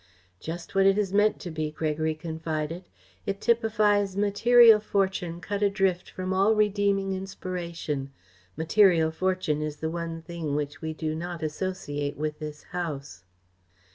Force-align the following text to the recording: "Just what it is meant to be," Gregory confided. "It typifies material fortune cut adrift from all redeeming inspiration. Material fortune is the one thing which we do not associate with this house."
"Just 0.39 0.73
what 0.73 0.87
it 0.87 0.97
is 0.97 1.13
meant 1.13 1.39
to 1.41 1.51
be," 1.51 1.69
Gregory 1.69 2.15
confided. 2.15 2.85
"It 3.27 3.39
typifies 3.39 4.17
material 4.17 4.79
fortune 4.79 5.39
cut 5.39 5.61
adrift 5.61 6.09
from 6.09 6.33
all 6.33 6.55
redeeming 6.55 7.13
inspiration. 7.13 8.11
Material 8.57 9.11
fortune 9.11 9.61
is 9.61 9.75
the 9.75 9.91
one 9.91 10.23
thing 10.23 10.55
which 10.55 10.81
we 10.81 10.91
do 10.93 11.13
not 11.13 11.43
associate 11.43 12.17
with 12.17 12.39
this 12.39 12.63
house." 12.73 13.25